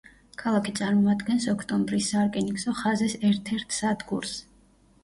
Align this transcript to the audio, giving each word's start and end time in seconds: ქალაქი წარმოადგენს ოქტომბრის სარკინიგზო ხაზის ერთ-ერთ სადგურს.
ქალაქი 0.43 0.71
წარმოადგენს 0.79 1.45
ოქტომბრის 1.53 2.09
სარკინიგზო 2.15 2.75
ხაზის 2.81 3.17
ერთ-ერთ 3.33 3.79
სადგურს. 3.83 4.35